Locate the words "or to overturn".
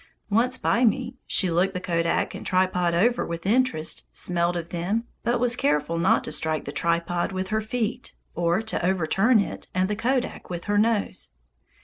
8.33-9.37